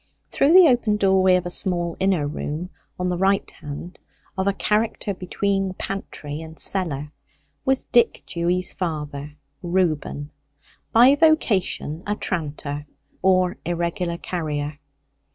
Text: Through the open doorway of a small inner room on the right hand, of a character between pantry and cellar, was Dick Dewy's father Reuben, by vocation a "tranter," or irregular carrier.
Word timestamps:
Through 0.31 0.53
the 0.53 0.67
open 0.67 0.97
doorway 0.97 1.35
of 1.35 1.45
a 1.45 1.51
small 1.51 1.95
inner 1.99 2.25
room 2.25 2.71
on 2.99 3.09
the 3.09 3.19
right 3.19 3.47
hand, 3.51 3.99
of 4.35 4.47
a 4.47 4.53
character 4.53 5.13
between 5.13 5.75
pantry 5.75 6.41
and 6.41 6.57
cellar, 6.57 7.11
was 7.65 7.83
Dick 7.83 8.23
Dewy's 8.25 8.73
father 8.73 9.35
Reuben, 9.61 10.31
by 10.91 11.13
vocation 11.13 12.01
a 12.07 12.15
"tranter," 12.15 12.87
or 13.21 13.57
irregular 13.63 14.17
carrier. 14.17 14.79